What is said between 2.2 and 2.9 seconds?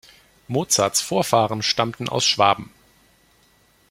Schwaben.